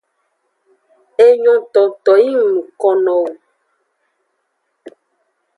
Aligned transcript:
Enyo 1.25 1.55
tongto 1.73 2.13
yi 2.23 2.31
ng 2.35 2.43
nuko 2.53 2.89
nowo. 3.03 3.31